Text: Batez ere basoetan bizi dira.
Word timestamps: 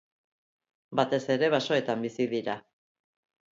Batez 0.99 1.19
ere 1.35 1.51
basoetan 1.55 2.03
bizi 2.09 2.29
dira. 2.35 2.59